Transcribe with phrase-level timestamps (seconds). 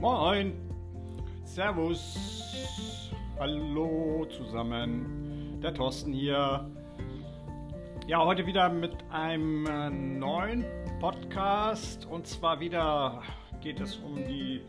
[0.00, 0.52] Moin,
[1.44, 6.70] Servus, hallo zusammen, der Thorsten hier.
[8.06, 10.64] Ja, heute wieder mit einem äh, neuen
[11.00, 13.24] Podcast und zwar wieder
[13.60, 14.60] geht es um die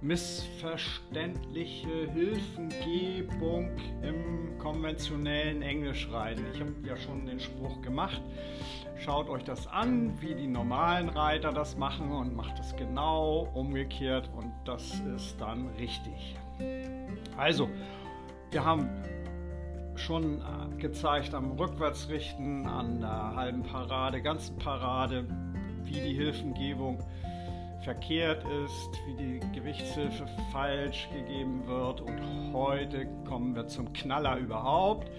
[0.00, 3.70] missverständliche Hilfengebung
[4.02, 6.44] im konventionellen Englischreiten.
[6.52, 8.20] Ich habe ja schon den Spruch gemacht.
[8.98, 14.30] Schaut euch das an, wie die normalen Reiter das machen und macht es genau umgekehrt
[14.34, 16.36] und das ist dann richtig.
[17.36, 17.68] Also,
[18.50, 18.88] wir haben
[19.94, 20.42] schon
[20.78, 25.26] gezeigt am Rückwärtsrichten, an der halben Parade, ganzen Parade,
[25.84, 26.98] wie die Hilfengebung
[27.82, 32.00] verkehrt ist, wie die Gewichtshilfe falsch gegeben wird.
[32.00, 35.10] Und heute kommen wir zum Knaller überhaupt,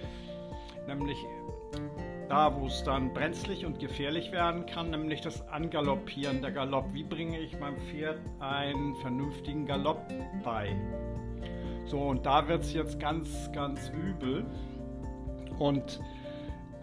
[0.87, 1.17] nämlich
[2.29, 6.93] da, wo es dann brenzlig und gefährlich werden kann, nämlich das Angaloppieren, der Galopp.
[6.93, 10.01] Wie bringe ich meinem Pferd einen vernünftigen Galopp
[10.43, 10.75] bei?
[11.85, 14.45] So, und da wird es jetzt ganz, ganz übel.
[15.57, 16.01] Und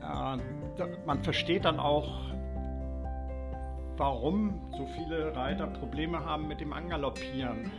[0.00, 2.10] äh, man versteht dann auch,
[3.96, 7.70] warum so viele Reiter Probleme haben mit dem Angaloppieren.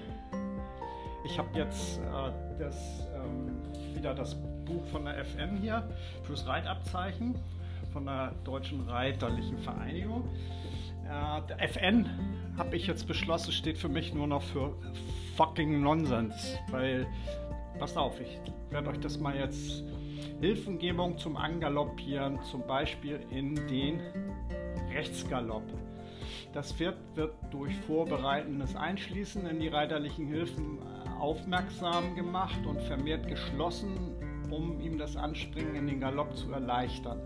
[1.26, 3.58] Ich habe jetzt äh, das, ähm,
[3.96, 5.88] wieder das Buch von der FN hier
[6.24, 7.36] fürs Reitabzeichen
[7.94, 10.28] von der Deutschen Reiterlichen Vereinigung.
[11.08, 12.10] Äh, FN
[12.58, 14.76] habe ich jetzt beschlossen, steht für mich nur noch für
[15.38, 17.08] fucking Nonsens, weil
[17.80, 19.84] passt auf, ich werde euch das mal jetzt
[20.42, 24.00] Hilfengebung zum Angaloppieren, zum Beispiel in den
[24.94, 25.64] Rechtsgalopp.
[26.54, 30.80] Das Pferd wird durch vorbereitendes Einschließen in die reiterlichen Hilfen
[31.20, 34.16] aufmerksam gemacht und vermehrt geschlossen,
[34.52, 37.22] um ihm das Anspringen in den Galopp zu erleichtern.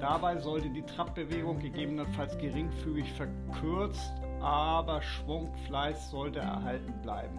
[0.00, 7.38] Dabei sollte die Trappbewegung gegebenenfalls geringfügig verkürzt, aber Schwungfleiß sollte erhalten bleiben.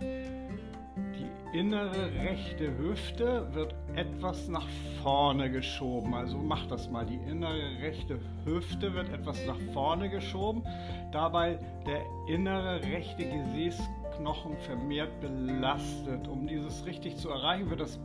[0.00, 4.66] Die innere rechte Hüfte wird etwas nach
[5.02, 6.14] vorne geschoben.
[6.14, 7.06] Also macht das mal.
[7.06, 10.64] Die innere rechte Hüfte wird etwas nach vorne geschoben.
[11.12, 16.26] Dabei der innere rechte Gesäßknochen vermehrt belastet.
[16.26, 18.00] Um dieses richtig zu erreichen, wird das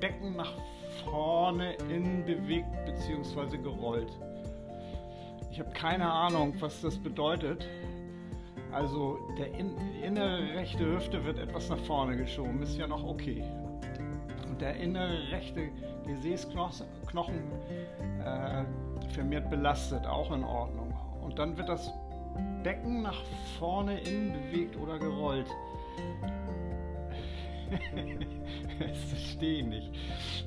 [0.00, 0.52] Becken nach
[1.04, 3.58] vorne innen bewegt bzw.
[3.58, 4.10] gerollt.
[5.50, 7.68] Ich habe keine Ahnung, was das bedeutet.
[8.72, 13.42] Also der in, innere rechte Hüfte wird etwas nach vorne geschoben, ist ja noch okay.
[14.48, 15.70] Und der innere rechte
[16.06, 17.38] Gesäßknochen
[18.24, 18.64] äh,
[19.12, 20.94] vermehrt belastet, auch in Ordnung.
[21.20, 21.92] Und dann wird das
[22.62, 23.22] Becken nach
[23.58, 25.48] vorne innen bewegt oder gerollt.
[28.78, 29.92] das verstehe ich nicht.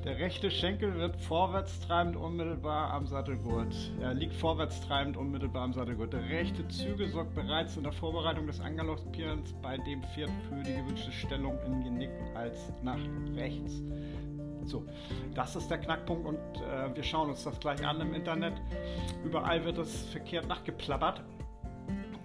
[0.03, 3.73] Der rechte Schenkel wird vorwärts treibend unmittelbar am Sattelgurt.
[4.01, 6.13] Er liegt vorwärts treibend unmittelbar am Sattelgurt.
[6.13, 10.73] Der rechte Zügel sorgt bereits in der Vorbereitung des Angaloppierens bei dem Pferd für die
[10.73, 12.99] gewünschte Stellung im Genick als nach
[13.35, 13.81] rechts.
[14.65, 14.85] So,
[15.33, 18.53] das ist der Knackpunkt und äh, wir schauen uns das gleich an im Internet.
[19.23, 21.21] Überall wird es verkehrt nachgeplappert.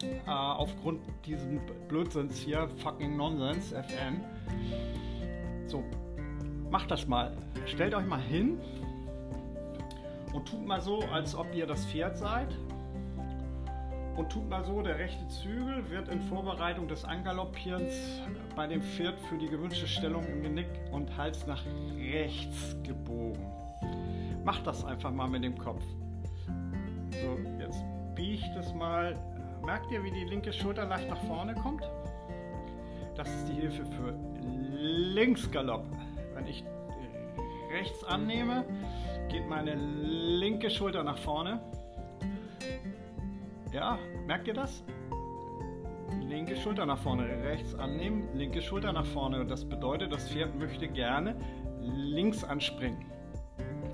[0.03, 4.21] Äh, aufgrund diesen Blödsinns hier, fucking Nonsense, FN.
[5.67, 5.83] So,
[6.71, 7.37] macht das mal.
[7.67, 8.59] Stellt euch mal hin
[10.33, 12.49] und tut mal so, als ob ihr das Pferd seid.
[14.17, 17.95] Und tut mal so, der rechte Zügel wird in Vorbereitung des Angaloppierens
[18.57, 21.63] bei dem Pferd für die gewünschte Stellung im Genick und Hals nach
[21.97, 23.47] rechts gebogen.
[24.45, 25.85] Macht das einfach mal mit dem Kopf.
[27.13, 27.85] So, jetzt
[28.17, 29.17] biegt es mal.
[29.69, 31.83] Merkt ihr, wie die linke Schulter leicht nach vorne kommt?
[33.15, 35.85] Das ist die Hilfe für Linksgalopp.
[36.33, 36.65] Wenn ich
[37.71, 38.65] rechts annehme,
[39.29, 41.61] geht meine linke Schulter nach vorne.
[43.71, 44.83] Ja, merkt ihr das?
[46.19, 49.45] Linke Schulter nach vorne, rechts annehmen, linke Schulter nach vorne.
[49.45, 51.37] Das bedeutet, das Pferd möchte gerne
[51.83, 53.05] links anspringen.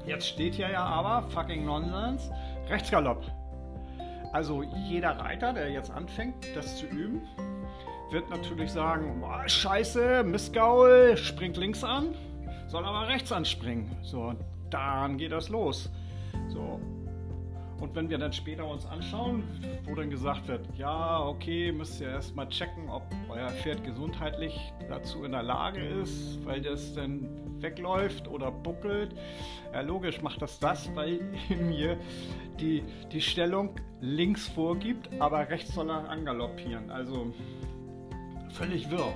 [0.06, 2.32] Jetzt steht hier ja aber, fucking Nonsense,
[2.68, 3.24] Rechtsgalopp.
[4.34, 7.22] Also jeder Reiter, der jetzt anfängt, das zu üben,
[8.10, 12.16] wird natürlich sagen, boah, scheiße, Missgaul, springt links an,
[12.66, 13.96] soll aber rechts anspringen.
[14.02, 14.34] So,
[14.70, 15.88] dann geht das los.
[16.48, 16.80] So.
[17.80, 19.44] Und wenn wir dann später uns anschauen,
[19.84, 25.24] wo dann gesagt wird, ja, okay, müsst ihr erstmal checken, ob euer Pferd gesundheitlich dazu
[25.24, 27.28] in der Lage ist, weil das dann
[27.60, 29.14] wegläuft oder buckelt.
[29.72, 31.98] Ja, logisch macht das das, weil mir
[32.60, 32.82] die,
[33.12, 36.90] die Stellung links vorgibt, aber rechts soll er angaloppieren.
[36.90, 37.32] Also
[38.54, 39.12] Völlig wirr.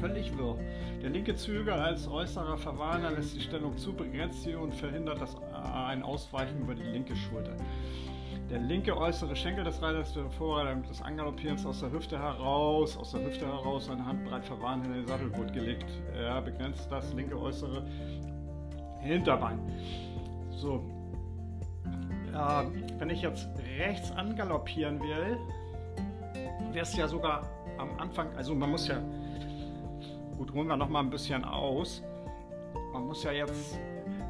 [0.00, 0.56] Völlig wirr.
[1.02, 5.36] Der linke Zügel als äußerer Verwarner lässt die Stellung zu, begrenzt sie und verhindert das,
[5.52, 7.56] ein Ausweichen über die linke Schulter.
[8.50, 13.12] der linke äußere Schenkel des Reiters wird vor des Angaloppierens aus der Hüfte heraus, aus
[13.12, 15.86] der Hüfte heraus, seine Hand breit verwarnt in den Sattelgurt gelegt.
[16.14, 17.82] Er begrenzt das linke äußere
[19.00, 19.58] Hinterbein.
[20.50, 20.82] So.
[22.32, 22.64] Äh,
[22.98, 25.38] wenn ich jetzt rechts angaloppieren will,
[26.72, 27.42] wäre es ja sogar
[27.78, 28.96] am Anfang, also man muss ja,
[30.42, 32.02] gut, holen wir noch mal ein bisschen aus.
[32.92, 33.78] Man muss ja jetzt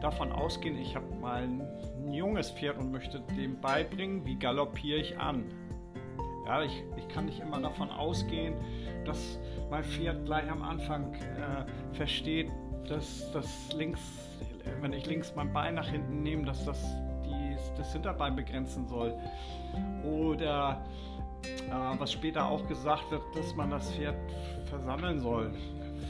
[0.03, 5.19] davon ausgehen, ich habe mal ein junges Pferd und möchte dem beibringen, wie galoppiere ich
[5.19, 5.45] an.
[6.45, 8.53] Ja, ich, ich kann nicht immer davon ausgehen,
[9.07, 9.39] dass
[9.71, 12.51] mein Pferd gleich am Anfang äh, versteht,
[12.87, 14.03] dass das links,
[14.83, 16.79] wenn ich links mein Bein nach hinten nehme, dass das
[17.25, 19.15] die, das Hinterbein begrenzen soll.
[20.05, 20.85] Oder
[21.43, 24.17] äh, was später auch gesagt wird, dass man das Pferd
[24.67, 25.55] versammeln soll.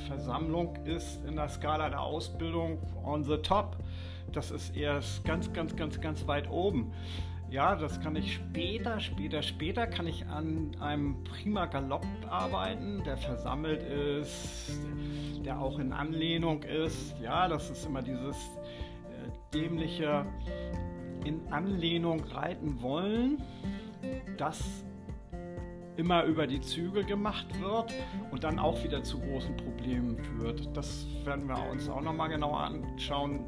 [0.02, 3.76] Versammlung ist in der Skala der Ausbildung on the top.
[4.32, 6.92] Das ist erst ganz, ganz, ganz, ganz weit oben.
[7.50, 13.18] Ja, das kann ich später, später, später kann ich an einem prima Galopp arbeiten, der
[13.18, 14.72] versammelt ist,
[15.44, 17.14] der auch in Anlehnung ist.
[17.20, 20.24] Ja, das ist immer dieses äh, dämliche
[21.26, 23.42] in Anlehnung reiten wollen.
[24.38, 24.84] Das
[25.96, 27.92] immer über die Zügel gemacht wird
[28.30, 30.74] und dann auch wieder zu großen Problemen führt.
[30.76, 33.44] Das werden wir uns auch nochmal genauer anschauen.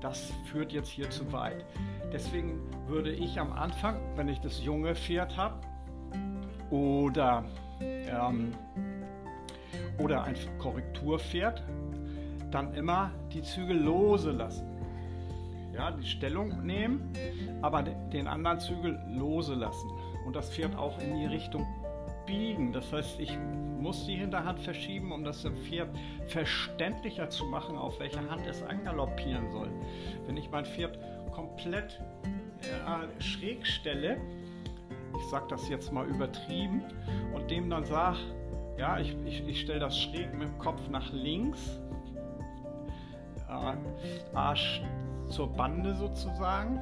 [0.00, 1.64] Das führt jetzt hier zu weit.
[2.12, 5.60] Deswegen würde ich am Anfang, wenn ich das junge Pferd habe
[6.70, 7.44] oder,
[7.80, 8.52] ähm,
[9.98, 11.62] oder ein Korrekturpferd,
[12.50, 14.66] dann immer die Zügel lose lassen.
[15.72, 17.12] Ja, die Stellung nehmen,
[17.62, 19.90] aber den anderen Zügel lose lassen
[20.24, 21.66] und das Pferd auch in die Richtung
[22.26, 22.72] biegen.
[22.72, 23.36] Das heißt, ich
[23.78, 25.90] muss die Hinterhand verschieben, um das dem Pferd
[26.26, 29.70] verständlicher zu machen, auf welcher Hand es angaloppieren soll.
[30.26, 30.98] Wenn ich mein Pferd
[31.32, 32.00] komplett
[32.62, 34.16] äh, schräg stelle,
[35.16, 36.82] ich sage das jetzt mal übertrieben,
[37.34, 38.18] und dem dann sage,
[38.78, 41.80] ja, ich, ich, ich stelle das schräg mit dem Kopf nach links,
[43.48, 44.82] äh, Arsch
[45.28, 46.80] zur Bande sozusagen,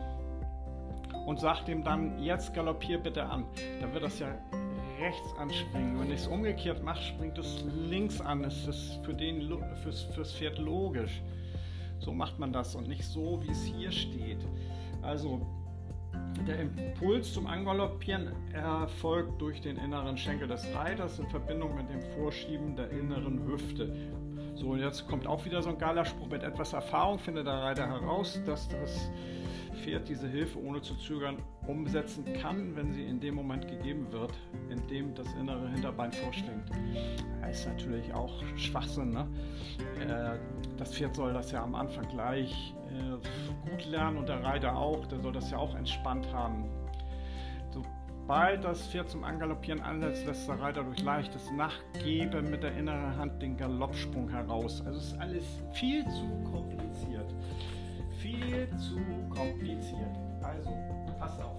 [1.26, 3.44] und sage dem dann, jetzt galoppier bitte an.
[3.80, 4.28] Dann wird das ja
[5.02, 5.98] rechts anspringen.
[5.98, 8.42] Wenn ich es umgekehrt mache, springt es links an.
[8.42, 9.52] Das ist für den,
[9.82, 11.22] fürs, fürs Pferd logisch.
[11.98, 14.38] So macht man das und nicht so, wie es hier steht.
[15.02, 15.40] Also
[16.46, 22.02] der Impuls zum Angaloppieren erfolgt durch den inneren Schenkel des Reiters in Verbindung mit dem
[22.14, 23.92] Vorschieben der inneren Hüfte.
[24.54, 26.28] So, und jetzt kommt auch wieder so ein geiler Spruch.
[26.28, 29.10] Mit etwas Erfahrung findet der Reiter heraus, dass das
[29.82, 31.36] Pferd diese Hilfe ohne zu zögern
[31.66, 34.32] umsetzen kann, wenn sie in dem Moment gegeben wird,
[34.70, 36.70] in dem das innere Hinterbein vorschwingt.
[37.40, 39.10] Das ist natürlich auch Schwachsinn.
[39.10, 39.28] Ne?
[40.00, 40.38] Äh,
[40.76, 45.04] das Pferd soll das ja am Anfang gleich äh, gut lernen und der Reiter auch,
[45.06, 46.64] der soll das ja auch entspannt haben.
[47.70, 53.16] Sobald das Pferd zum Angaloppieren ansetzt, lässt der Reiter durch leichtes Nachgeben mit der inneren
[53.16, 54.80] Hand den Galoppsprung heraus.
[54.86, 57.34] Also ist alles viel zu kompliziert
[58.52, 58.96] viel zu
[59.30, 60.18] kompliziert.
[60.42, 60.70] Also,
[61.18, 61.56] passt auf.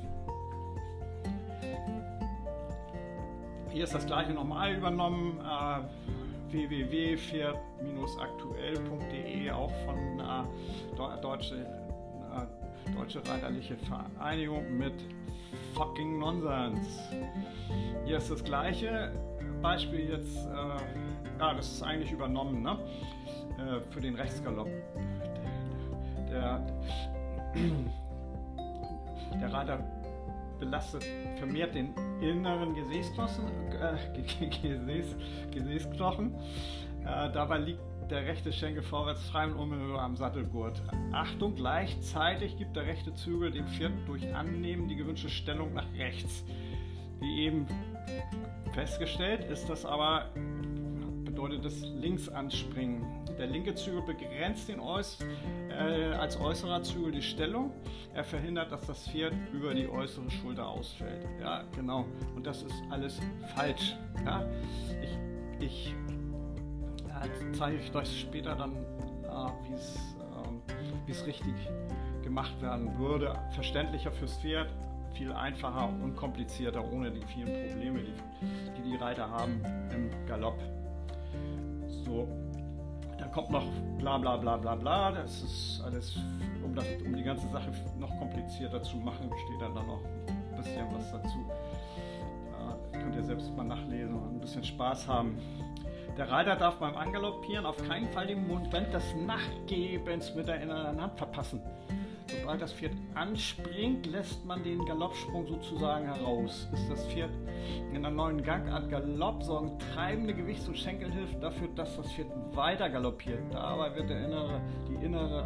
[3.71, 5.39] Hier ist das gleiche nochmal übernommen.
[5.39, 5.79] Äh,
[6.51, 10.43] www.pferd-aktuell.de, auch von äh,
[11.21, 12.45] Deutsche, äh,
[12.95, 14.93] Deutsche Reiterliche Vereinigung mit
[15.73, 16.99] fucking Nonsens.
[18.05, 19.11] Hier ist das gleiche
[19.63, 20.77] Beispiel jetzt, äh,
[21.39, 22.77] ja, das ist eigentlich übernommen, ne?
[23.57, 24.69] Äh, für den Rechtsgalopp
[26.33, 26.59] der,
[29.39, 29.79] der Reiter
[30.59, 31.05] belastet
[31.37, 33.97] vermehrt den inneren Gesäßknochen, äh,
[34.61, 35.15] Gesäß.
[37.05, 40.81] Äh, dabei liegt der rechte Schenkel vorwärts frei und unmittelbar am Sattelgurt.
[41.11, 46.43] Achtung, gleichzeitig gibt der rechte Zügel dem Pferd durch Annehmen die gewünschte Stellung nach rechts.
[47.19, 47.65] Wie eben
[48.73, 50.29] festgestellt ist das aber,
[51.33, 53.03] bedeutet das Linksanspringen.
[53.39, 55.17] Der linke Zügel begrenzt den Äuß
[55.69, 57.71] äh, als äußerer Zügel die Stellung.
[58.13, 61.25] Er verhindert, dass das Pferd über die äußere Schulter ausfällt.
[61.41, 62.05] Ja, genau.
[62.35, 63.19] Und das ist alles
[63.55, 63.95] falsch.
[64.23, 64.45] Ja?
[65.59, 65.95] Ich, ich
[67.09, 68.73] äh, zeige euch später dann,
[69.23, 69.73] äh, wie
[71.11, 71.55] es äh, richtig
[72.23, 73.35] gemacht werden würde.
[73.55, 74.69] Verständlicher fürs Pferd,
[75.15, 78.13] viel einfacher und komplizierter, ohne die vielen Probleme, die
[78.77, 79.61] die, die Reiter haben
[79.95, 80.59] im Galopp.
[82.05, 82.27] So,
[83.17, 83.65] dann kommt noch
[83.97, 85.11] bla bla bla bla bla.
[85.11, 86.15] Das ist alles,
[86.63, 90.57] um, das, um die ganze Sache noch komplizierter zu machen, steht dann, dann noch ein
[90.57, 91.37] bisschen was dazu.
[92.51, 95.37] Ja, könnt ihr selbst mal nachlesen und ein bisschen Spaß haben.
[96.17, 101.01] Der Reiter darf beim Angaloppieren auf keinen Fall den Moment des Nachgebens mit der inneren
[101.01, 101.59] Hand verpassen.
[102.39, 106.67] Sobald das Pferd anspringt, lässt man den Galoppsprung sozusagen heraus.
[106.73, 107.31] Ist das Pferd
[107.91, 112.89] in einer neuen Gangart Galopp, sorgen treibende Gewichts- und Schenkelhilfen dafür, dass das Pferd weiter
[112.89, 113.39] galoppiert.
[113.51, 115.43] Dabei wird der innere, die innere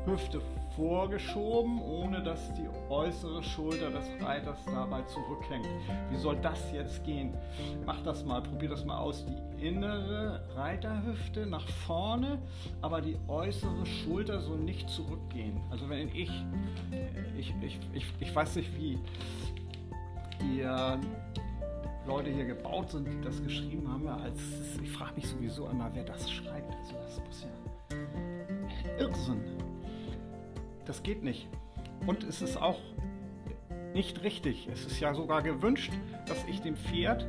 [0.00, 0.40] Reiterhüfte
[0.76, 5.66] vorgeschoben, ohne dass die äußere Schulter des Reiters dabei zurückhängt.
[6.10, 7.34] Wie soll das jetzt gehen?
[7.84, 9.26] Mach das mal, probier das mal aus.
[9.26, 12.38] Die innere Reiterhüfte nach vorne,
[12.80, 15.60] aber die äußere Schulter soll nicht zurückgehen.
[15.70, 16.30] Also wenn ich,
[17.38, 18.98] ich, ich, ich, ich weiß nicht, wie
[20.40, 20.96] die äh,
[22.06, 24.40] Leute hier gebaut sind, die das geschrieben haben, als
[24.82, 26.74] ich frage mich sowieso immer, wer das schreibt.
[26.74, 27.70] Also das muss ja
[28.98, 29.59] Irrsinn.
[30.90, 31.46] Das geht nicht.
[32.08, 32.80] Und es ist auch
[33.94, 34.68] nicht richtig.
[34.72, 35.92] Es ist ja sogar gewünscht,
[36.26, 37.28] dass ich dem Pferd,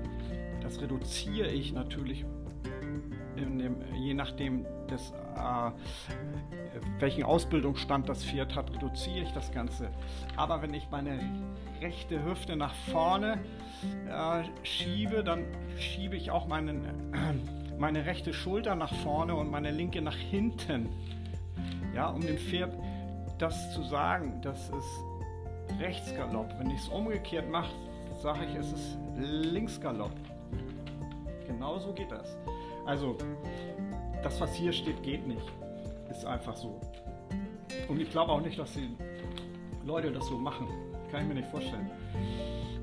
[0.62, 2.26] das reduziere ich natürlich
[3.38, 5.72] dem, je nachdem, des, äh,
[6.98, 9.92] welchen Ausbildungsstand das Pferd hat, reduziere ich das Ganze.
[10.38, 11.20] Aber wenn ich meine
[11.82, 13.38] rechte Hüfte nach vorne
[14.10, 15.46] äh, schiebe, dann
[15.78, 20.90] schiebe ich auch meinen, äh, meine rechte Schulter nach vorne und meine linke nach hinten.
[21.94, 22.74] Ja, um dem Pferd
[23.42, 26.54] das zu sagen, das ist Rechtsgalopp.
[26.60, 27.72] Wenn ich es umgekehrt mache,
[28.22, 30.12] sage ich, es ist Linksgalopp.
[31.48, 32.38] Genauso geht das.
[32.86, 33.18] Also,
[34.24, 35.46] das, was hier steht, geht nicht.
[36.10, 36.80] Ist einfach so.
[37.88, 38.96] Und ich glaube auch nicht, dass die
[39.86, 40.68] Leute das so machen.
[41.10, 41.90] Kann ich mir nicht vorstellen.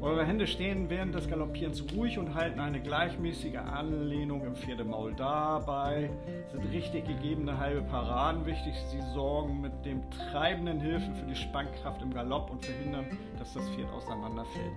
[0.01, 5.13] Eure Hände stehen während des Galoppierens ruhig und halten eine gleichmäßige Anlehnung im Pferdemaul.
[5.17, 6.09] Dabei
[6.53, 8.75] sind richtig gegebene halbe Paraden wichtig.
[8.93, 13.07] Sie sorgen mit dem treibenden Hilfen für die Spannkraft im Galopp und verhindern,
[13.41, 14.73] dass das Pferd auseinanderfällt.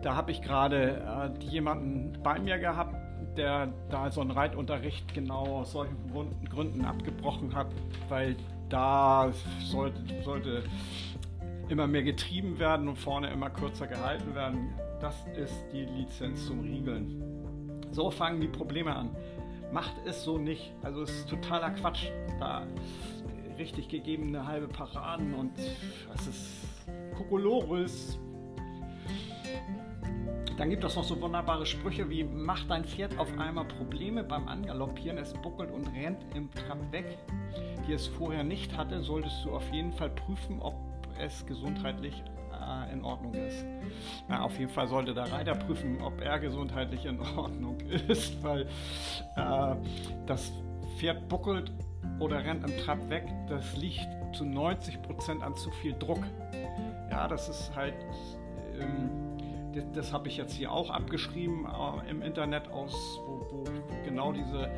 [0.00, 2.96] Da habe ich gerade äh, jemanden bei mir gehabt,
[3.36, 5.96] der da so einen Reitunterricht genau aus solchen
[6.48, 7.66] Gründen abgebrochen hat,
[8.08, 8.36] weil
[8.70, 10.62] da sollte, sollte
[11.68, 14.74] immer mehr getrieben werden und vorne immer kürzer gehalten werden.
[15.00, 17.22] Das ist die Lizenz zum Riegeln.
[17.90, 19.10] So fangen die Probleme an.
[19.72, 20.72] Macht es so nicht.
[20.82, 22.08] Also es ist totaler Quatsch.
[22.38, 22.66] Da
[23.58, 25.52] richtig gegebene halbe Paraden und
[26.12, 26.46] das ist
[27.16, 28.18] Kokolores.
[30.56, 34.46] Dann gibt es noch so wunderbare Sprüche wie Macht dein Pferd auf einmal Probleme beim
[34.46, 37.18] Angaloppieren, es buckelt und rennt im Trab weg,
[37.88, 40.74] die es vorher nicht hatte, solltest du auf jeden Fall prüfen, ob
[41.18, 43.64] es gesundheitlich äh, in Ordnung ist.
[44.28, 47.78] Na, auf jeden Fall sollte der Reiter prüfen, ob er gesundheitlich in Ordnung
[48.08, 48.62] ist, weil
[49.36, 49.76] äh,
[50.26, 50.52] das
[50.96, 51.72] Pferd buckelt
[52.20, 56.22] oder rennt im Trab weg, das liegt zu 90% an zu viel Druck.
[57.10, 57.94] Ja, das ist halt,
[58.80, 59.10] ähm,
[59.74, 62.92] das, das habe ich jetzt hier auch abgeschrieben äh, im Internet aus,
[63.26, 63.64] wo, wo
[64.04, 64.70] genau diese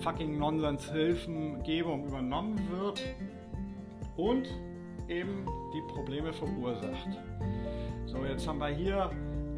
[0.00, 3.02] fucking Nonsens-Hilfengebung übernommen wird.
[4.16, 4.48] Und
[5.08, 7.08] eben die Probleme verursacht.
[8.06, 9.10] So, jetzt haben wir hier,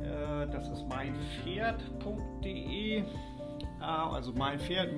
[0.02, 3.04] äh, das ist meinpferd.de, äh,
[3.80, 4.90] also meinpferd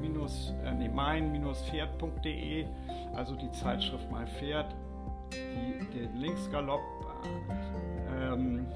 [0.00, 2.66] minus, äh, nee, mein-pferd.de,
[3.14, 4.74] also die Zeitschrift Mein Pferd,
[5.32, 6.82] die den Linksgalopp,
[7.24, 8.66] äh, ähm,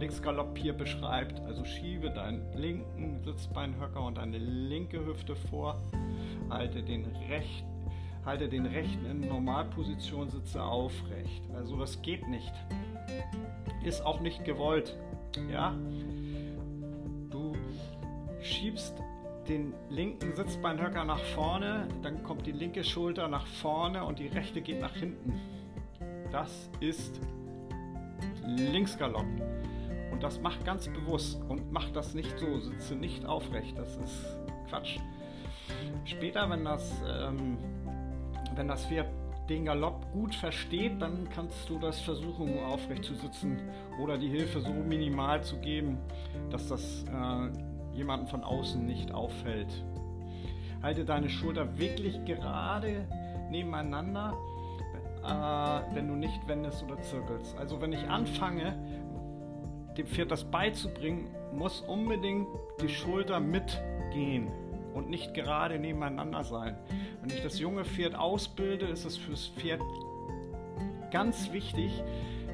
[0.00, 1.40] Linksgalopp hier beschreibt.
[1.40, 5.80] Also schiebe deinen linken Sitzbeinhöcker und deine linke Hüfte vor,
[6.50, 7.73] halte den rechten
[8.24, 11.42] halte den rechten in Normalposition, sitze aufrecht.
[11.54, 12.52] Also das geht nicht.
[13.84, 14.96] Ist auch nicht gewollt.
[15.50, 15.74] Ja?
[17.30, 17.52] Du
[18.40, 18.94] schiebst
[19.48, 24.62] den linken Sitzbeinhöcker nach vorne, dann kommt die linke Schulter nach vorne und die rechte
[24.62, 25.40] geht nach hinten.
[26.32, 27.20] Das ist
[28.46, 29.26] Linksgalopp.
[30.12, 33.76] Und das macht ganz bewusst und macht das nicht so, sitze nicht aufrecht.
[33.76, 34.38] Das ist
[34.68, 34.98] Quatsch.
[36.04, 37.58] Später, wenn das ähm,
[38.56, 39.08] wenn das Pferd
[39.48, 43.58] den Galopp gut versteht, dann kannst du das versuchen, aufrecht zu sitzen
[44.00, 45.98] oder die Hilfe so minimal zu geben,
[46.50, 49.84] dass das äh, jemanden von außen nicht auffällt.
[50.82, 53.06] Halte deine Schulter wirklich gerade
[53.50, 54.34] nebeneinander,
[55.22, 57.56] äh, wenn du nicht wendest oder zirkelst.
[57.58, 58.74] Also wenn ich anfange,
[59.98, 62.48] dem Pferd das beizubringen, muss unbedingt
[62.80, 64.50] die Schulter mitgehen
[64.94, 66.76] und nicht gerade nebeneinander sein.
[67.20, 69.82] Wenn ich das junge Pferd ausbilde, ist es fürs Pferd
[71.10, 72.02] ganz wichtig,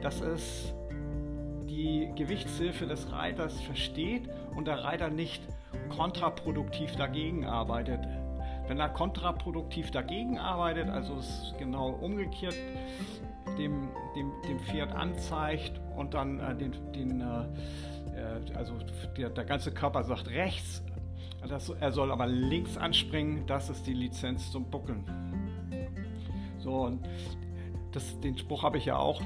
[0.02, 0.74] dass es
[1.68, 5.42] die Gewichtshilfe des Reiters versteht und der Reiter nicht
[5.88, 8.00] kontraproduktiv dagegen arbeitet.
[8.66, 12.54] Wenn er kontraproduktiv dagegen arbeitet, also es genau umgekehrt
[13.58, 17.24] dem, dem, dem Pferd anzeigt und dann äh, den, den äh,
[18.16, 18.74] äh also
[19.16, 20.82] der, der ganze Körper sagt rechts,
[21.48, 25.04] das, er soll aber links anspringen, das ist die Lizenz zum Buckeln.
[26.58, 27.00] So, und
[27.92, 29.20] das, den Spruch habe ich ja auch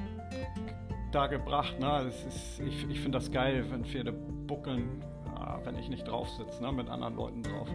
[1.13, 1.79] da gebracht.
[1.81, 2.07] Ne?
[2.09, 5.03] Ist, ich ich finde das geil, wenn Pferde buckeln,
[5.37, 6.73] äh, wenn ich nicht drauf sitze, ne?
[6.73, 7.69] mit anderen Leuten drauf.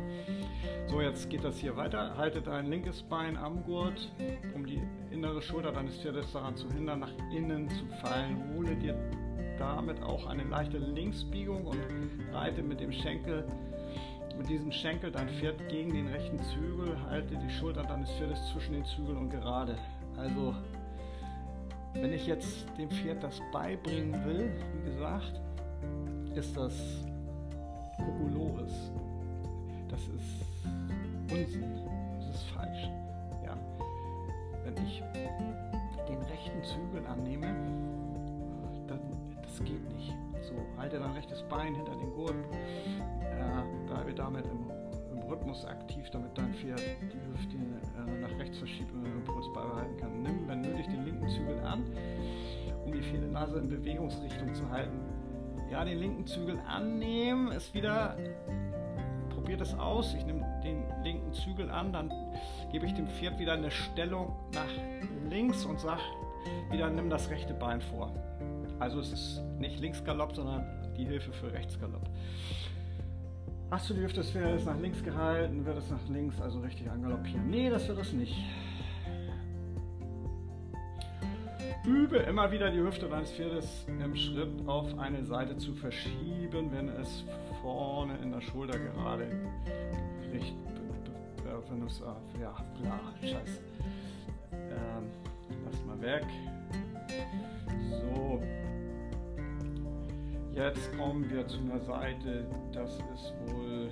[0.88, 2.18] So, jetzt geht das hier weiter.
[2.18, 4.12] Halte dein linkes Bein am Gurt,
[4.56, 4.82] um die
[5.12, 8.56] innere Schulter deines Pferdes daran zu hindern, nach innen zu fallen.
[8.56, 8.96] Hole dir
[9.60, 11.80] damit auch eine leichte Linksbiegung und
[12.34, 13.46] reite mit dem Schenkel
[14.40, 18.72] mit diesem Schenkel dein Pferd gegen den rechten Zügel, halte die Schulter deines Pferdes zwischen
[18.72, 19.76] den Zügeln und gerade.
[20.16, 20.56] Also,
[21.94, 25.42] wenn ich jetzt dem Pferd das beibringen will, wie gesagt,
[26.36, 26.74] ist das
[27.98, 28.72] Kokolores.
[29.90, 30.46] Das ist
[31.30, 31.76] Unsinn.
[32.18, 32.90] Das ist falsch.
[33.46, 33.58] Ja.
[34.64, 35.04] Wenn ich
[36.08, 37.54] den rechten Zügel annehme,
[39.50, 40.14] das geht nicht.
[40.42, 44.72] So, halte dein rechtes Bein hinter den Gurt, äh, bleibe damit im,
[45.12, 49.52] im, Rhythmus aktiv, damit dein Pferd die Hüfte äh, nach rechts verschiebt und den Impuls
[49.54, 50.22] beibehalten kann.
[50.24, 51.84] Nimm, wenn nötig, den linken Zügel an,
[52.86, 55.00] um die Pferdenase in Bewegungsrichtung zu halten.
[55.70, 58.18] Ja, den linken Zügel annehmen ist wieder.
[59.30, 60.16] Probiert es aus.
[60.16, 62.12] Ich nehme den linken Zügel an, dann
[62.72, 64.70] gebe ich dem Pferd wieder eine Stellung nach
[65.30, 66.02] links und sage
[66.72, 68.12] wieder, nimm das rechte Bein vor.
[68.80, 70.66] Also es ist nicht Linksgalopp, sondern
[70.98, 72.10] die Hilfe für Rechtsgalopp.
[73.72, 76.90] Hast du die Hüfte des Pferdes nach links gehalten, wird es nach links also richtig
[76.90, 77.50] angaloppieren?
[77.50, 78.36] Nee, das wird es nicht.
[81.86, 86.90] Übe immer wieder die Hüfte deines Pferdes im Schritt auf eine Seite zu verschieben, wenn
[86.90, 87.24] es
[87.62, 89.26] vorne in der Schulter gerade
[90.32, 90.54] liegt.
[91.70, 92.00] Wenn es,
[92.40, 93.60] ja, klar, scheiße.
[94.54, 95.04] Ähm,
[95.66, 96.26] lass mal weg.
[97.90, 98.42] So.
[100.54, 103.90] Jetzt kommen wir zu einer Seite, das ist wohl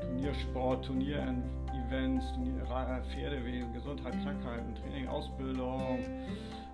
[0.00, 2.66] Turniersport, Turnier-Events, Turnier
[3.12, 6.00] Pferdewesen, Gesundheit, Krankheiten, Training, Ausbildung,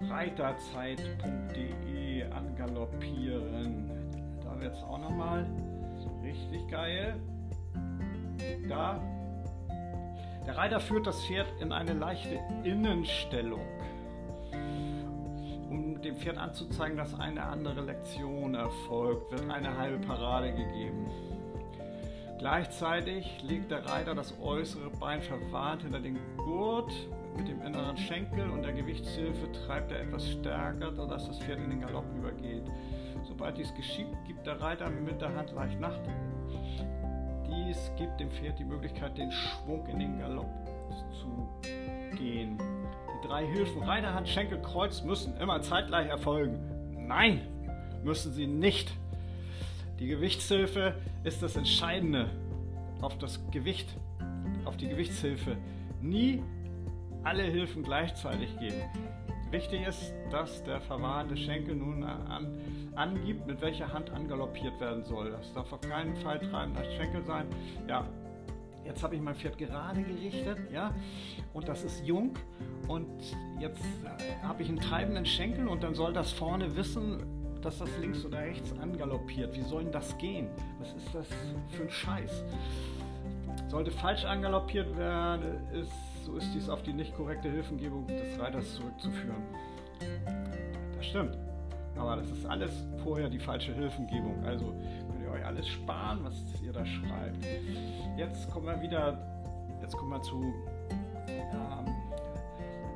[0.08, 3.88] Reiterzeit.de, angaloppieren.
[4.42, 5.46] Da wird es auch nochmal
[6.22, 7.20] richtig geil.
[8.68, 9.00] Da.
[10.46, 13.75] Der Reiter führt das Pferd in eine leichte Innenstellung
[16.06, 21.10] dem Pferd anzuzeigen, dass eine andere Lektion erfolgt, wird eine halbe Parade gegeben.
[22.38, 26.92] Gleichzeitig legt der Reiter das äußere Bein verwahrt hinter den Gurt
[27.36, 31.70] mit dem inneren Schenkel und der Gewichtshilfe treibt er etwas stärker, sodass das Pferd in
[31.70, 32.64] den Galopp übergeht.
[33.24, 35.98] Sobald dies geschieht, gibt der Reiter mit der Hand leicht nach.
[37.48, 40.50] Dies gibt dem Pferd die Möglichkeit, den Schwung in den Galopp
[41.10, 41.48] zu
[42.16, 42.58] gehen.
[43.16, 46.58] Die drei Hilfen Reiter, Hand, Schenkel, Kreuz müssen immer zeitgleich erfolgen.
[47.06, 47.40] Nein,
[48.04, 48.92] müssen sie nicht.
[49.98, 52.28] Die Gewichtshilfe ist das Entscheidende.
[53.00, 53.88] Auf das Gewicht,
[54.64, 55.56] auf die Gewichtshilfe
[56.00, 56.42] nie
[57.24, 58.82] alle Hilfen gleichzeitig geben.
[59.50, 62.58] Wichtig ist, dass der verwahrende Schenkel nun an,
[62.96, 65.30] angibt, mit welcher Hand angaloppiert werden soll.
[65.30, 67.46] Das darf auf keinen Fall treibender Schenkel sein.
[67.88, 68.06] Ja,
[68.86, 70.94] jetzt habe ich mein Pferd gerade gerichtet, ja,
[71.52, 72.34] und das ist jung
[72.88, 73.08] und
[73.58, 77.22] jetzt äh, habe ich einen treibenden Schenkel und dann soll das vorne wissen,
[77.62, 79.56] dass das links oder rechts angaloppiert.
[79.56, 80.48] Wie soll denn das gehen?
[80.78, 81.26] Was ist das
[81.70, 82.44] für ein Scheiß?
[83.68, 88.74] Sollte falsch angaloppiert werden, ist, so ist dies auf die nicht korrekte Hilfengebung des Reiters
[88.74, 89.42] zurückzuführen.
[90.96, 91.36] Das stimmt.
[91.96, 92.70] Aber das ist alles
[93.02, 94.44] vorher die falsche Hilfengebung.
[94.44, 94.74] Also
[95.36, 97.44] euch alles sparen, was ihr da schreibt.
[98.16, 99.18] Jetzt kommen wir wieder,
[99.80, 100.54] jetzt kommen wir zu
[101.28, 101.86] ähm,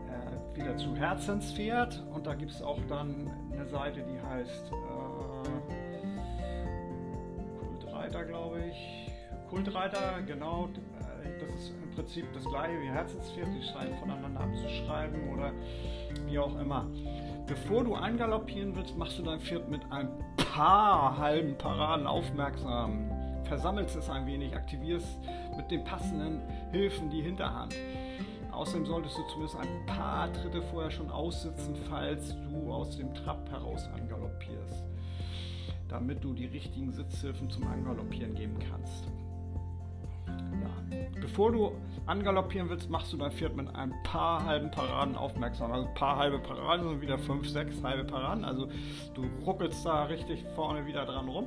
[0.09, 4.75] äh, wieder zu Herzenspferd und da gibt es auch dann eine Seite, die heißt äh,
[7.67, 9.11] Kultreiter, glaube ich.
[9.49, 10.69] Kultreiter, genau.
[10.69, 13.49] Äh, das ist im Prinzip das gleiche wie Herzenspferd.
[13.49, 15.53] Die scheinen voneinander abzuschreiben oder
[16.27, 16.87] wie auch immer.
[17.51, 23.11] Bevor du angaloppieren willst, machst du dein Pferd mit ein paar halben Paraden aufmerksam.
[23.43, 25.19] Versammelst es ein wenig, aktivierst
[25.57, 27.75] mit den passenden Hilfen die Hinterhand.
[28.53, 33.51] Außerdem solltest du zumindest ein paar Tritte vorher schon aussitzen, falls du aus dem Trab
[33.51, 34.85] heraus angaloppierst,
[35.89, 39.11] damit du die richtigen Sitzhilfen zum Angaloppieren geben kannst.
[41.21, 41.73] Bevor du
[42.07, 45.71] angaloppieren willst, machst du dein Pferd mit ein paar halben Paraden aufmerksam.
[45.71, 48.45] Also ein paar halbe Paraden sind wieder fünf, sechs halbe Paraden.
[48.45, 48.69] Also
[49.15, 51.47] du ruckelst da richtig vorne wieder dran rum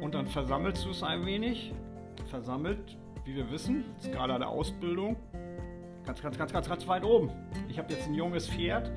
[0.00, 1.72] und dann versammelst du es ein wenig.
[2.26, 5.16] Versammelt, wie wir wissen, Skala der Ausbildung,
[6.04, 7.30] ganz, ganz, ganz, ganz, ganz weit oben.
[7.68, 8.90] Ich habe jetzt ein junges Pferd,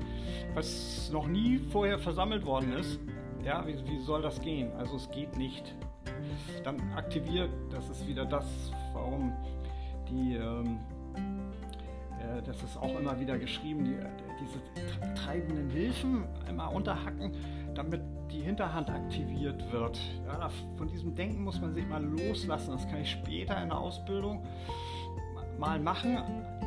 [0.54, 2.98] was noch nie vorher versammelt worden ist.
[3.44, 4.72] Ja, wie, wie soll das gehen?
[4.76, 5.74] Also es geht nicht.
[6.64, 8.44] Dann aktiviert, das ist wieder das,
[8.92, 9.32] warum
[10.08, 10.78] die ähm,
[12.18, 13.96] äh, das ist auch immer wieder geschrieben, die,
[14.40, 17.32] diese treibenden Hilfen immer unterhacken,
[17.74, 19.98] damit die Hinterhand aktiviert wird.
[20.26, 22.72] Ja, von diesem Denken muss man sich mal loslassen.
[22.72, 24.44] Das kann ich später in der Ausbildung
[25.58, 26.18] mal machen,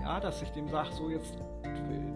[0.01, 1.38] ja, dass ich dem sage, so jetzt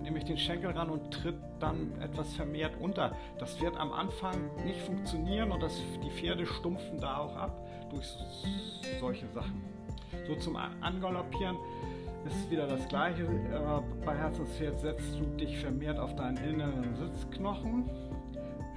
[0.02, 3.16] nehme ich den Schenkel ran und tritt dann etwas vermehrt unter.
[3.40, 8.06] Das wird am Anfang nicht funktionieren und das, die Pferde stumpfen da auch ab durch
[9.00, 9.64] solche Sachen.
[10.28, 11.58] So zum Angaloppieren
[12.26, 13.24] ist wieder das gleiche.
[13.24, 17.90] Äh, bei Herzenspferd setzt du dich vermehrt auf deinen inneren Sitzknochen,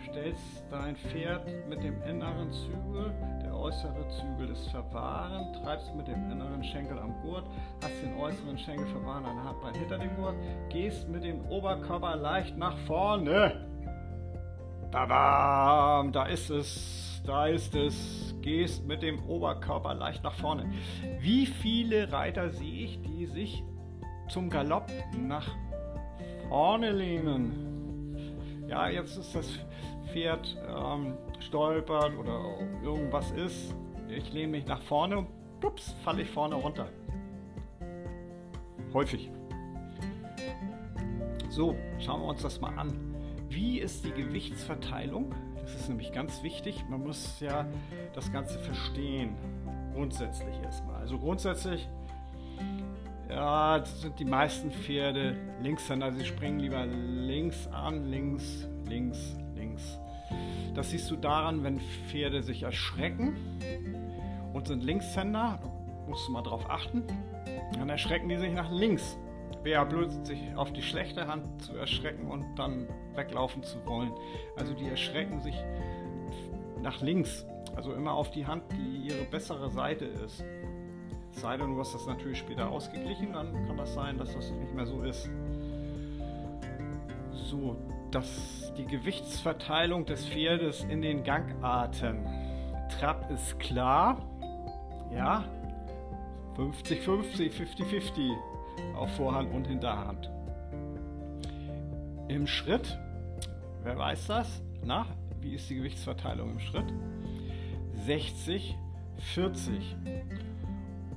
[0.09, 6.31] stellst dein Pferd mit dem inneren Zügel, der äußere Zügel ist verwahren, treibst mit dem
[6.31, 7.44] inneren Schenkel am Gurt,
[7.83, 10.35] hast den äußeren Schenkel verwahren der Handbein hinter dem Gurt,
[10.68, 13.68] gehst mit dem Oberkörper leicht nach vorne.
[14.90, 16.09] Tada!
[16.11, 20.70] Da ist es, da ist es gehst mit dem Oberkörper leicht nach vorne.
[21.20, 23.62] Wie viele Reiter sehe ich, die sich
[24.29, 25.46] zum Galopp nach
[26.48, 28.27] vorne lehnen?
[28.66, 29.59] Ja, jetzt ist das
[30.12, 32.40] Pferd ähm, stolpert oder
[32.83, 33.74] irgendwas ist.
[34.09, 35.29] Ich lehne mich nach vorne und
[35.62, 36.88] ups, falle ich vorne runter.
[38.94, 39.31] Häufig.
[41.51, 43.08] So, schauen wir uns das mal an.
[43.59, 45.35] Wie ist die Gewichtsverteilung
[45.68, 46.83] das ist nämlich ganz wichtig.
[46.88, 47.66] Man muss ja
[48.14, 49.37] das Ganze verstehen.
[49.92, 50.97] Grundsätzlich erstmal.
[50.97, 51.87] Also grundsätzlich
[53.29, 56.11] ja, sind die meisten Pferde Linkshänder.
[56.12, 59.99] Sie springen lieber links an, links, links, links.
[60.75, 63.37] Das siehst du daran, wenn Pferde sich erschrecken
[64.55, 65.61] und sind Linkshänder.
[66.09, 67.03] Musst du mal drauf achten.
[67.75, 69.18] Dann erschrecken die sich nach links.
[69.63, 74.13] Wäre blöd, sich auf die schlechte Hand zu erschrecken und dann weglaufen zu wollen.
[74.57, 75.57] Also die erschrecken sich
[76.83, 77.45] nach links,
[77.77, 80.45] also immer auf die Hand, die ihre bessere Seite ist.
[81.35, 84.51] Es sei denn, du hast das natürlich später ausgeglichen, dann kann das sein, dass das
[84.51, 85.31] nicht mehr so ist.
[87.33, 87.77] So,
[88.11, 92.27] das, die Gewichtsverteilung des Pferdes in den Gangarten.
[92.89, 94.19] Trab ist klar,
[95.15, 95.45] ja,
[96.57, 98.37] 50-50, 50-50
[98.97, 100.31] auf Vorhand und Hinterhand.
[102.29, 102.99] Im Schritt,
[103.83, 104.62] wer weiß das?
[104.85, 105.07] Na,
[105.41, 106.93] wie ist die Gewichtsverteilung im Schritt?
[108.07, 108.77] 60,
[109.17, 109.97] 40.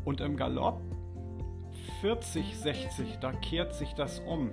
[0.06, 0.82] Und im Galopp
[2.02, 4.50] 40, 60, da kehrt sich das um.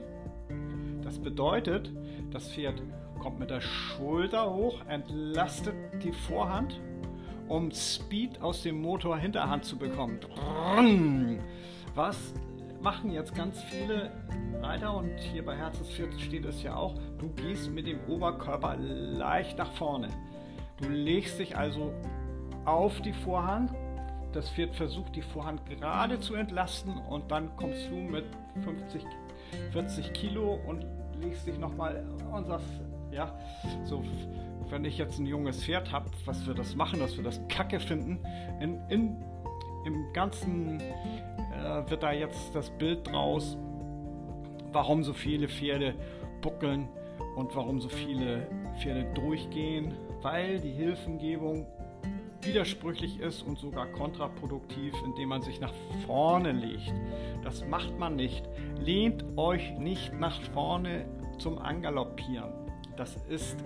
[1.02, 1.92] Das bedeutet,
[2.30, 2.82] das Pferd
[3.18, 6.80] kommt mit der Schulter hoch, entlastet die Vorhand,
[7.48, 10.20] um Speed aus dem Motor Hinterhand zu bekommen.
[11.94, 12.34] Was
[12.80, 14.10] machen jetzt ganz viele
[14.60, 19.58] Reiter und hier bei Herzensviert steht es ja auch, du gehst mit dem Oberkörper leicht
[19.58, 20.08] nach vorne.
[20.80, 21.92] Du legst dich also
[22.64, 23.72] auf die Vorhand,
[24.32, 28.24] das Pferd versucht die Vorhand gerade zu entlasten und dann kommst du mit
[28.62, 29.04] 50,
[29.72, 30.86] 40 Kilo und
[31.20, 32.68] legst dich nochmal und sagst,
[33.10, 33.36] ja,
[33.84, 34.02] so
[34.70, 37.80] wenn ich jetzt ein junges Pferd habe, was wir das machen, dass wir das Kacke
[37.80, 38.18] finden,
[38.60, 39.16] in, in,
[39.86, 40.80] im ganzen
[41.58, 43.56] äh, wird da jetzt das Bild draus,
[44.72, 45.94] warum so viele Pferde
[46.40, 46.88] buckeln
[47.36, 48.46] und warum so viele
[48.78, 51.66] Pferde durchgehen, weil die Hilfengebung
[52.42, 55.72] widersprüchlich ist und sogar kontraproduktiv, indem man sich nach
[56.06, 56.92] vorne legt.
[57.42, 58.48] Das macht man nicht.
[58.80, 61.04] Lehnt euch nicht nach vorne
[61.38, 62.52] zum Angaloppieren.
[62.96, 63.56] Das ist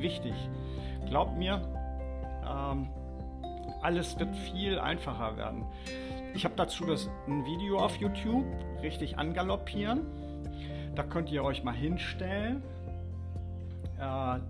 [0.00, 0.34] wichtig.
[1.06, 1.62] Glaubt mir,
[2.44, 2.88] ähm,
[3.82, 5.64] alles wird viel einfacher werden.
[6.36, 8.44] Ich habe dazu das, ein Video auf YouTube,
[8.82, 10.02] richtig angaloppieren.
[10.94, 12.62] Da könnt ihr euch mal hinstellen.
[13.98, 14.40] Äh,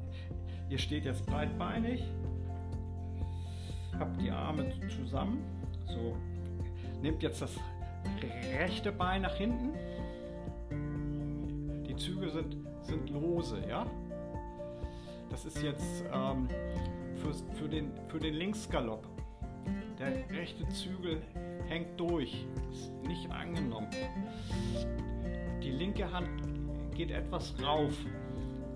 [0.68, 2.03] ihr steht jetzt breitbeinig,
[4.01, 5.44] habt die Arme zusammen.
[5.87, 6.16] So,
[7.03, 7.55] nehmt jetzt das
[8.59, 9.70] rechte Bein nach hinten.
[11.87, 13.87] Die Züge sind, sind lose, ja.
[15.31, 16.49] Das ist jetzt ähm,
[17.14, 19.16] für, für, den, für den Linksgalopp.
[19.99, 21.23] Der rechte Zügel
[21.69, 23.89] hängt durch, ist nicht angenommen.
[25.63, 26.29] Die linke Hand
[26.95, 27.93] geht etwas rauf.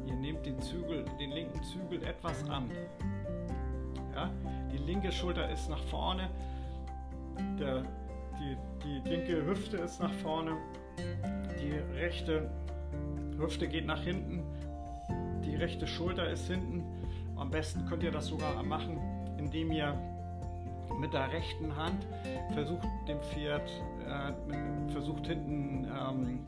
[0.06, 2.70] Ihr nehmt den Zügel, den linken Zügel etwas an.
[4.14, 4.30] Ja?
[4.72, 6.28] Die linke Schulter ist nach vorne,
[7.58, 7.82] der,
[8.38, 10.56] die, die linke Hüfte ist nach vorne,
[11.60, 12.50] die rechte
[13.38, 14.42] Hüfte geht nach hinten,
[15.44, 16.84] die rechte Schulter ist hinten.
[17.36, 18.98] Am besten könnt ihr das sogar machen,
[19.38, 19.98] indem ihr
[21.00, 22.06] mit der rechten Hand
[22.52, 23.68] versucht dem Pferd,
[24.06, 26.46] äh, versucht hinten ähm,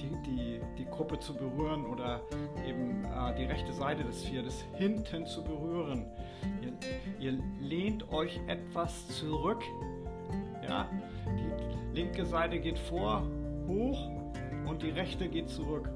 [0.00, 2.20] die, die, die Gruppe zu berühren oder
[2.66, 6.06] eben äh, die rechte Seite des Pferdes hinten zu berühren.
[6.60, 6.72] Ihr,
[7.20, 9.62] ihr lehnt euch etwas zurück.
[10.68, 10.88] Ja?
[11.26, 13.22] Die linke Seite geht vor
[13.68, 14.10] hoch
[14.66, 15.88] und die rechte geht zurück.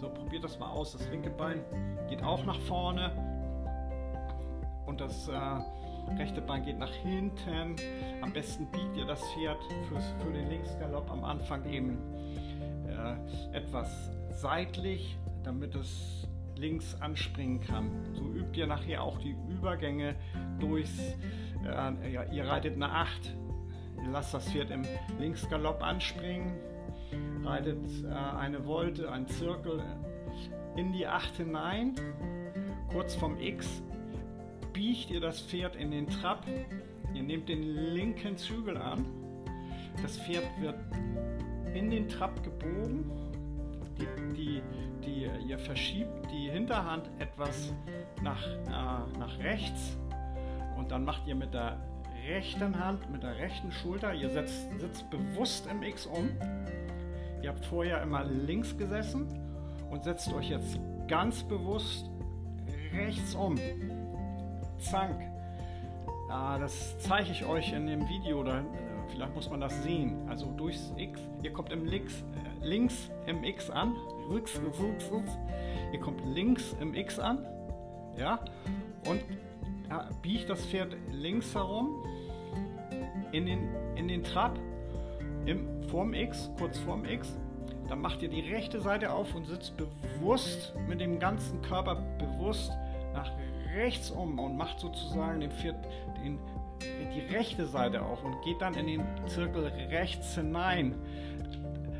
[0.00, 0.92] So, probiert das mal aus.
[0.92, 1.64] Das linke Bein
[2.08, 3.12] geht auch nach vorne
[4.86, 5.32] und das äh,
[6.18, 7.76] rechte Bein geht nach hinten.
[8.22, 11.98] Am besten biegt ihr das Pferd fürs, für den Linksgalopp am Anfang eben
[12.88, 17.90] äh, etwas seitlich, damit es links anspringen kann.
[18.14, 20.14] So übt ihr nachher auch die Übergänge
[20.60, 23.36] durchs, äh, ja, ihr reitet eine 8,
[24.04, 24.82] ihr lasst das Pferd im
[25.18, 26.52] Linksgalopp anspringen,
[27.42, 29.82] reitet äh, eine Volte, einen Zirkel
[30.76, 31.94] in die 8 hinein,
[32.90, 33.82] kurz vom X
[34.74, 36.44] biegt ihr das Pferd in den Trab,
[37.14, 39.06] ihr nehmt den linken Zügel an,
[40.02, 40.76] das Pferd wird
[41.72, 43.10] in den Trab gebogen,
[43.98, 44.62] die, die,
[45.06, 47.72] die, ihr verschiebt die Hinterhand etwas
[48.22, 49.96] nach, äh, nach rechts
[50.76, 51.78] und dann macht ihr mit der
[52.28, 56.30] rechten Hand, mit der rechten Schulter, ihr setzt, sitzt bewusst im X um.
[57.42, 59.28] Ihr habt vorher immer links gesessen
[59.90, 62.10] und setzt euch jetzt ganz bewusst
[62.92, 63.56] rechts um.
[64.78, 65.20] Zank.
[66.28, 68.64] Ah, das zeige ich euch in dem Video, oder äh,
[69.08, 70.28] vielleicht muss man das sehen.
[70.28, 73.94] Also durchs X, ihr kommt im Links, äh, links im X an.
[74.28, 75.38] Rücks, rücks, rücks.
[75.92, 77.44] Ihr kommt links im X an.
[78.16, 78.40] Ja,
[79.06, 79.22] und
[79.88, 82.04] ja, biegt das Pferd links herum
[83.32, 84.58] in den, in den Trab
[85.46, 87.36] im, vorm X, kurz vorm X.
[87.88, 92.72] Dann macht ihr die rechte Seite auf und sitzt bewusst mit dem ganzen Körper bewusst
[93.74, 95.76] rechts um und macht sozusagen den Pferd,
[96.22, 96.38] den,
[97.14, 100.94] die rechte Seite auf und geht dann in den Zirkel rechts hinein.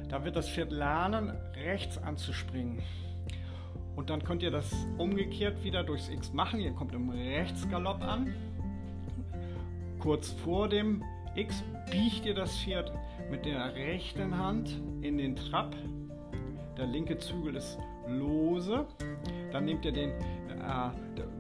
[0.08, 2.82] Da wird das Pferd lernen, rechts anzuspringen.
[3.96, 6.60] Und dann könnt ihr das umgekehrt wieder durchs X machen.
[6.60, 8.34] Ihr kommt im Rechtsgalopp an.
[10.00, 11.02] Kurz vor dem
[11.34, 12.92] X biegt ihr das Pferd
[13.30, 15.74] mit der rechten Hand in den Trab.
[16.76, 18.86] Der linke Zügel ist lose.
[19.52, 20.90] Dann nehmt ihr den, äh,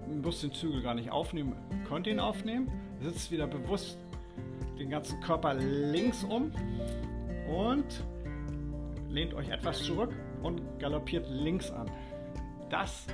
[0.08, 1.54] müsst den Zügel gar nicht aufnehmen,
[1.88, 2.70] könnt ihn aufnehmen.
[3.00, 3.98] Sitzt wieder bewusst
[4.78, 6.52] den ganzen Körper links um
[7.48, 8.04] und
[9.08, 10.12] lehnt euch etwas zurück
[10.42, 11.90] und galoppiert links an.
[12.70, 13.06] Das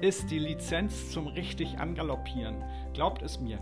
[0.00, 2.56] ist die Lizenz zum richtig angaloppieren.
[2.94, 3.58] Glaubt es mir.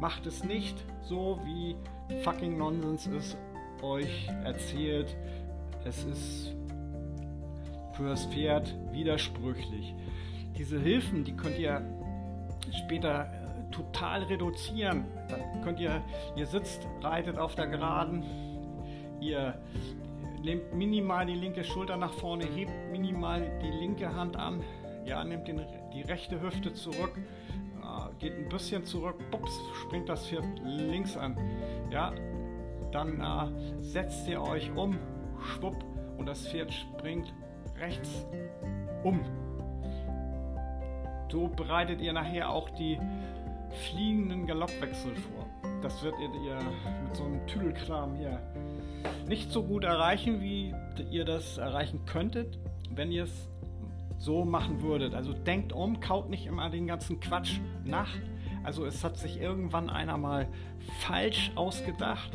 [0.00, 1.76] Macht es nicht so, wie
[2.22, 3.36] fucking Nonsens es
[3.82, 5.16] euch erzählt.
[5.84, 6.54] Es ist
[7.92, 9.94] für das Pferd widersprüchlich.
[10.56, 11.82] Diese Hilfen, die könnt ihr
[12.72, 15.04] später äh, total reduzieren.
[15.28, 16.02] Dann könnt ihr,
[16.36, 18.24] ihr sitzt, reitet auf der Geraden,
[19.20, 19.58] ihr
[20.42, 24.62] nehmt minimal die linke Schulter nach vorne, hebt minimal die linke Hand an,
[25.04, 25.60] ja, nehmt den,
[25.92, 31.36] die rechte Hüfte zurück, äh, geht ein bisschen zurück, bups, springt das Pferd links an.
[31.90, 32.12] Ja,
[32.92, 34.98] dann äh, setzt ihr euch um,
[35.40, 35.76] schwupp,
[36.18, 37.32] und das Pferd springt
[37.78, 38.26] rechts
[39.04, 39.20] um.
[41.30, 42.98] So bereitet ihr nachher auch die
[43.90, 45.46] fliegenden Galoppwechsel vor.
[45.82, 46.58] Das werdet ihr
[47.04, 48.40] mit so einem Tüdelkram hier
[49.28, 50.74] nicht so gut erreichen, wie
[51.10, 52.58] ihr das erreichen könntet,
[52.90, 53.48] wenn ihr es
[54.18, 55.14] so machen würdet.
[55.14, 58.10] Also denkt um, kaut nicht immer den ganzen Quatsch nach.
[58.64, 60.48] Also es hat sich irgendwann einer mal
[61.00, 62.32] falsch ausgedacht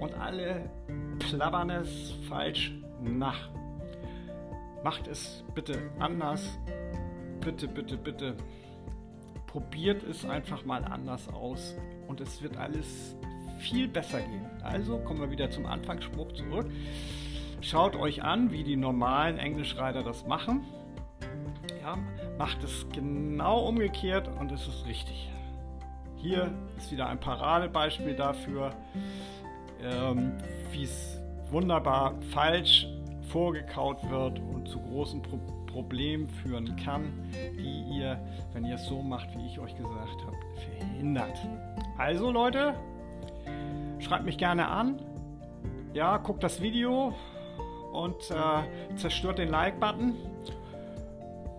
[0.00, 0.70] und alle
[1.18, 2.72] plappern es falsch
[3.02, 3.50] nach.
[4.82, 6.58] Macht es bitte anders.
[7.44, 8.36] Bitte, bitte, bitte.
[9.46, 11.76] Probiert es einfach mal anders aus
[12.08, 13.14] und es wird alles
[13.58, 14.46] viel besser gehen.
[14.62, 16.66] Also kommen wir wieder zum Anfangsspruch zurück.
[17.60, 20.64] Schaut euch an, wie die normalen Englischreiter das machen.
[21.82, 21.98] Ja,
[22.38, 25.30] macht es genau umgekehrt und es ist richtig.
[26.16, 28.74] Hier ist wieder ein Paradebeispiel dafür,
[29.82, 30.32] ähm,
[30.72, 32.86] wie es wunderbar falsch
[33.28, 35.38] vorgekaut wird und zu großen Pro
[35.74, 37.12] Problemen führen kann,
[37.58, 38.16] die ihr,
[38.52, 40.36] wenn ihr es so macht, wie ich euch gesagt habe,
[40.78, 41.36] verhindert.
[41.98, 42.74] Also Leute,
[43.98, 45.02] schreibt mich gerne an.
[45.92, 47.12] Ja, guckt das Video
[47.92, 50.14] und äh, zerstört den Like-Button.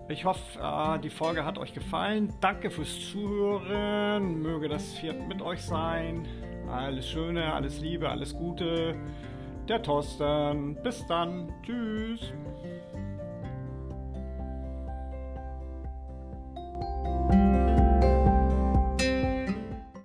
[0.08, 2.32] Ich hoffe, äh, die Folge hat euch gefallen.
[2.40, 4.40] Danke fürs Zuhören.
[4.40, 6.26] Möge das Pferd mit euch sein.
[6.70, 8.96] Alles Schöne, alles Liebe, alles Gute.
[9.68, 10.78] Der Thorsten.
[10.82, 11.52] Bis dann.
[11.62, 12.32] Tschüss.